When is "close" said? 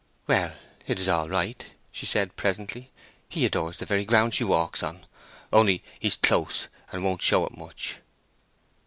6.17-6.67